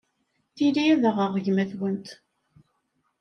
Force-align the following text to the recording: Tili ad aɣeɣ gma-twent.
Tili 0.55 0.83
ad 0.93 1.03
aɣeɣ 1.09 1.33
gma-twent. 1.45 2.07